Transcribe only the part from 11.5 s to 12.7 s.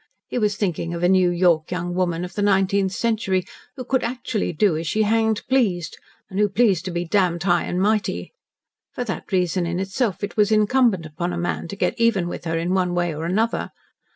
to get even with her